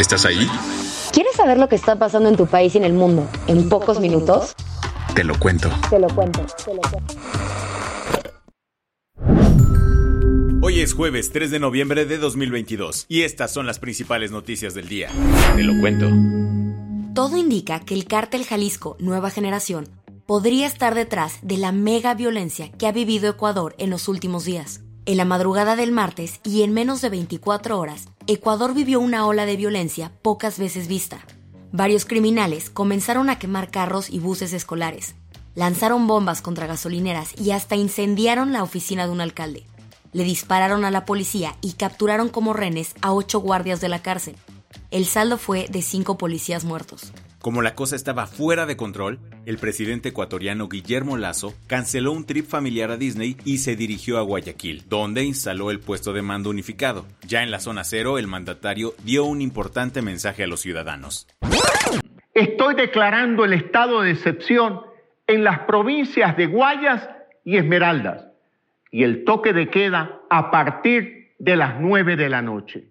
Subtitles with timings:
[0.00, 0.48] ¿Estás ahí?
[1.12, 4.00] ¿Quieres saber lo que está pasando en tu país y en el mundo en pocos
[4.00, 4.56] minutos?
[5.14, 5.68] Te lo cuento.
[5.90, 7.14] Te lo cuento, te lo cuento.
[10.62, 14.88] Hoy es jueves 3 de noviembre de 2022 y estas son las principales noticias del
[14.88, 15.10] día.
[15.54, 16.06] Te lo cuento.
[17.14, 19.86] Todo indica que el cártel Jalisco Nueva Generación
[20.24, 24.80] podría estar detrás de la mega violencia que ha vivido Ecuador en los últimos días.
[25.06, 29.46] En la madrugada del martes y en menos de 24 horas, Ecuador vivió una ola
[29.46, 31.20] de violencia pocas veces vista.
[31.72, 35.14] Varios criminales comenzaron a quemar carros y buses escolares,
[35.54, 39.64] lanzaron bombas contra gasolineras y hasta incendiaron la oficina de un alcalde.
[40.12, 44.36] Le dispararon a la policía y capturaron como rehenes a ocho guardias de la cárcel.
[44.90, 47.12] El saldo fue de cinco policías muertos.
[47.40, 52.46] Como la cosa estaba fuera de control, el presidente ecuatoriano Guillermo Lazo canceló un trip
[52.46, 57.06] familiar a Disney y se dirigió a Guayaquil, donde instaló el puesto de mando unificado.
[57.26, 61.28] Ya en la zona cero, el mandatario dio un importante mensaje a los ciudadanos.
[62.34, 64.82] Estoy declarando el estado de excepción
[65.26, 67.08] en las provincias de Guayas
[67.46, 68.26] y Esmeraldas
[68.90, 72.90] y el toque de queda a partir de las 9 de la noche.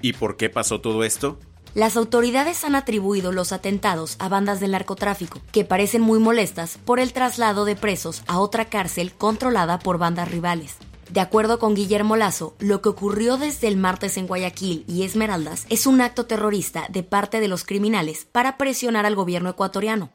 [0.00, 1.38] ¿Y por qué pasó todo esto?
[1.74, 6.98] Las autoridades han atribuido los atentados a bandas del narcotráfico, que parecen muy molestas por
[6.98, 10.78] el traslado de presos a otra cárcel controlada por bandas rivales.
[11.12, 15.66] De acuerdo con Guillermo Lazo, lo que ocurrió desde el martes en Guayaquil y Esmeraldas
[15.70, 20.10] es un acto terrorista de parte de los criminales para presionar al gobierno ecuatoriano.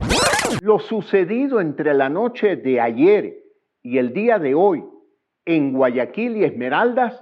[0.61, 3.43] Lo sucedido entre la noche de ayer
[3.81, 4.83] y el día de hoy
[5.45, 7.21] en Guayaquil y Esmeraldas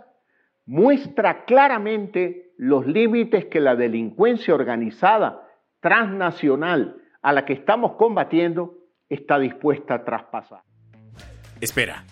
[0.66, 5.48] muestra claramente los límites que la delincuencia organizada
[5.80, 8.78] transnacional a la que estamos combatiendo
[9.10, 10.62] está dispuesta a traspasar.
[11.60, 12.06] Espera,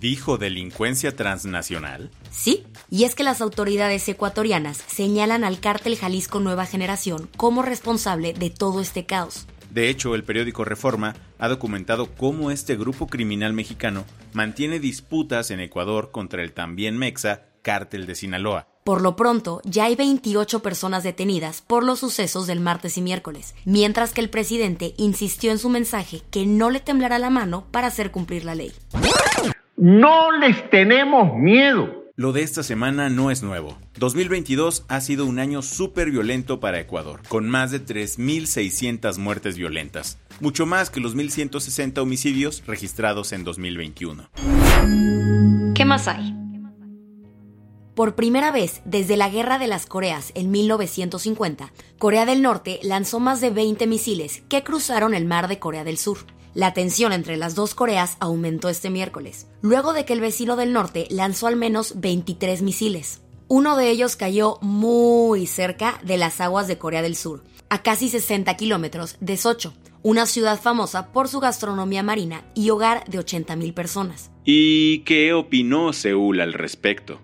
[0.00, 2.10] ¿dijo delincuencia transnacional?
[2.30, 8.32] Sí, y es que las autoridades ecuatorianas señalan al cártel Jalisco Nueva Generación como responsable
[8.32, 9.46] de todo este caos.
[9.70, 15.60] De hecho, el periódico Reforma ha documentado cómo este grupo criminal mexicano mantiene disputas en
[15.60, 18.66] Ecuador contra el también mexa cártel de Sinaloa.
[18.84, 23.54] Por lo pronto, ya hay 28 personas detenidas por los sucesos del martes y miércoles,
[23.64, 27.88] mientras que el presidente insistió en su mensaje que no le temblará la mano para
[27.88, 28.72] hacer cumplir la ley.
[29.76, 32.00] No les tenemos miedo.
[32.16, 33.78] Lo de esta semana no es nuevo.
[33.98, 40.18] 2022 ha sido un año súper violento para Ecuador, con más de 3.600 muertes violentas,
[40.40, 44.28] mucho más que los 1.160 homicidios registrados en 2021.
[45.74, 46.39] ¿Qué más hay?
[48.00, 53.20] Por primera vez desde la Guerra de las Coreas en 1950, Corea del Norte lanzó
[53.20, 56.16] más de 20 misiles que cruzaron el mar de Corea del Sur.
[56.54, 60.72] La tensión entre las dos Coreas aumentó este miércoles, luego de que el vecino del
[60.72, 63.20] norte lanzó al menos 23 misiles.
[63.48, 68.08] Uno de ellos cayó muy cerca de las aguas de Corea del Sur, a casi
[68.08, 73.74] 60 kilómetros de Socho, una ciudad famosa por su gastronomía marina y hogar de 80.000
[73.74, 74.30] personas.
[74.46, 77.20] ¿Y qué opinó Seúl al respecto?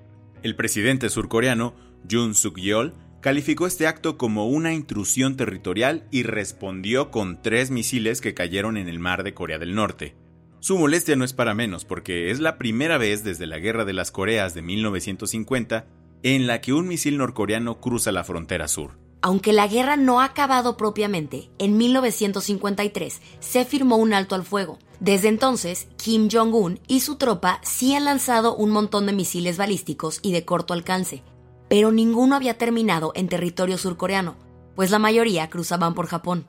[0.46, 1.74] El presidente surcoreano,
[2.04, 8.32] Yoon Suk-yeol, calificó este acto como una intrusión territorial y respondió con tres misiles que
[8.32, 10.14] cayeron en el mar de Corea del Norte.
[10.60, 13.92] Su molestia no es para menos porque es la primera vez desde la Guerra de
[13.92, 15.88] las Coreas de 1950
[16.22, 19.00] en la que un misil norcoreano cruza la frontera sur.
[19.22, 24.78] Aunque la guerra no ha acabado propiamente, en 1953 se firmó un alto al fuego.
[25.00, 30.20] Desde entonces, Kim Jong-un y su tropa sí han lanzado un montón de misiles balísticos
[30.22, 31.22] y de corto alcance,
[31.68, 34.36] pero ninguno había terminado en territorio surcoreano,
[34.74, 36.46] pues la mayoría cruzaban por Japón.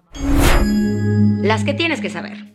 [1.42, 2.47] Las que tienes que saber.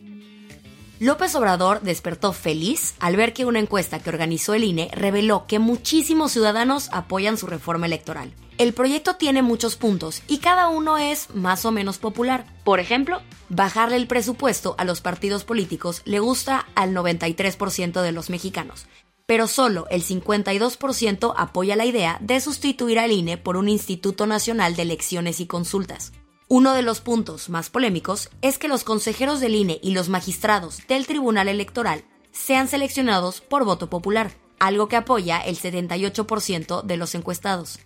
[0.99, 5.59] López Obrador despertó feliz al ver que una encuesta que organizó el INE reveló que
[5.59, 8.31] muchísimos ciudadanos apoyan su reforma electoral.
[8.59, 12.45] El proyecto tiene muchos puntos y cada uno es más o menos popular.
[12.63, 18.29] Por ejemplo, bajarle el presupuesto a los partidos políticos le gusta al 93% de los
[18.29, 18.85] mexicanos,
[19.25, 24.75] pero solo el 52% apoya la idea de sustituir al INE por un Instituto Nacional
[24.75, 26.13] de Elecciones y Consultas.
[26.49, 30.85] Uno de los puntos más polémicos es que los consejeros del INE y los magistrados
[30.87, 37.15] del Tribunal Electoral sean seleccionados por voto popular, algo que apoya el 78% de los
[37.15, 37.79] encuestados.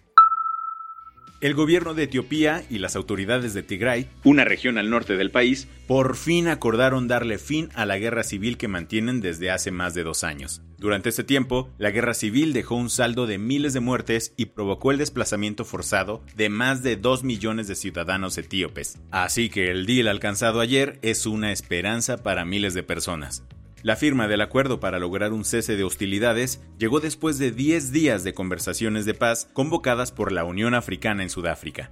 [1.40, 5.68] El gobierno de Etiopía y las autoridades de Tigray, una región al norte del país,
[5.86, 10.02] por fin acordaron darle fin a la guerra civil que mantienen desde hace más de
[10.02, 10.64] dos años.
[10.80, 14.92] Durante este tiempo, la guerra civil dejó un saldo de miles de muertes y provocó
[14.92, 18.98] el desplazamiento forzado de más de dos millones de ciudadanos etíopes.
[19.12, 23.44] Así que el deal alcanzado ayer es una esperanza para miles de personas.
[23.84, 28.24] La firma del acuerdo para lograr un cese de hostilidades llegó después de 10 días
[28.24, 31.92] de conversaciones de paz convocadas por la Unión Africana en Sudáfrica.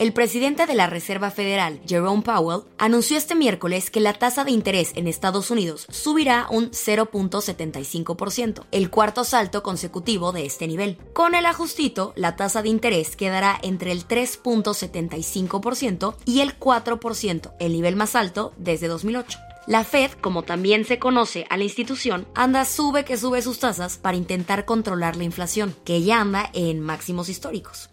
[0.00, 4.50] El presidente de la Reserva Federal, Jerome Powell, anunció este miércoles que la tasa de
[4.50, 10.98] interés en Estados Unidos subirá un 0.75%, el cuarto salto consecutivo de este nivel.
[11.12, 17.72] Con el ajustito, la tasa de interés quedará entre el 3.75% y el 4%, el
[17.72, 19.38] nivel más alto desde 2008.
[19.66, 23.96] La Fed, como también se conoce a la institución, anda sube que sube sus tasas
[23.96, 27.91] para intentar controlar la inflación, que ya anda en máximos históricos.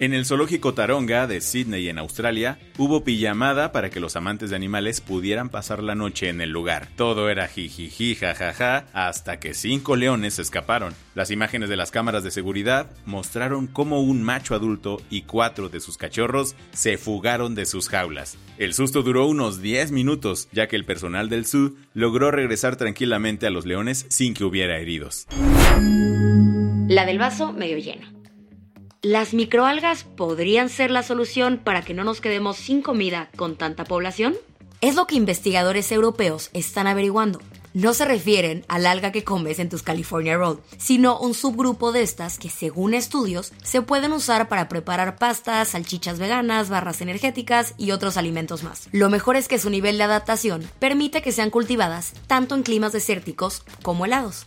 [0.00, 4.54] En el zoológico Taronga de Sydney en Australia, hubo pijamada para que los amantes de
[4.54, 6.86] animales pudieran pasar la noche en el lugar.
[6.94, 10.94] Todo era jijiji jajaja hasta que cinco leones escaparon.
[11.16, 15.80] Las imágenes de las cámaras de seguridad mostraron cómo un macho adulto y cuatro de
[15.80, 18.38] sus cachorros se fugaron de sus jaulas.
[18.56, 23.48] El susto duró unos 10 minutos, ya que el personal del zoo logró regresar tranquilamente
[23.48, 25.26] a los leones sin que hubiera heridos.
[26.86, 28.17] La del vaso medio lleno.
[29.02, 33.84] ¿Las microalgas podrían ser la solución para que no nos quedemos sin comida con tanta
[33.84, 34.36] población?
[34.80, 37.38] Es lo que investigadores europeos están averiguando.
[37.74, 42.02] No se refieren al alga que comes en tus California Roll, sino un subgrupo de
[42.02, 47.92] estas que, según estudios, se pueden usar para preparar pastas, salchichas veganas, barras energéticas y
[47.92, 48.88] otros alimentos más.
[48.90, 52.92] Lo mejor es que su nivel de adaptación permite que sean cultivadas tanto en climas
[52.92, 54.46] desérticos como helados.